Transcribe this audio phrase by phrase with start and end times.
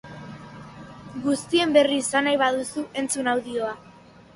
[1.27, 3.81] Guztien berri izan nahi baduzu, entzun audioa.